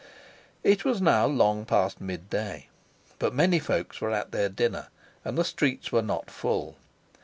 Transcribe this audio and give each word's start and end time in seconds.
It 0.63 0.83
was 0.83 0.99
now 0.99 1.27
long 1.27 1.63
past 1.63 2.01
midday, 2.01 2.69
but 3.19 3.35
many 3.35 3.59
folks 3.59 4.01
were 4.01 4.09
at 4.09 4.31
their 4.31 4.49
dinner 4.49 4.87
and 5.23 5.37
the 5.37 5.45
streets 5.45 5.91
were 5.91 6.01
not 6.01 6.31
full. 6.31 6.75